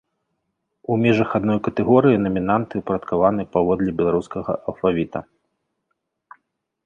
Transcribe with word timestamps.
У 0.93 0.95
межах 1.01 1.29
адной 1.39 1.59
катэгорыі 1.67 2.21
намінанты 2.25 2.73
ўпарадкаваны 2.81 3.41
паводле 3.57 3.91
беларускага 3.99 4.51
алфавіта. 4.73 5.19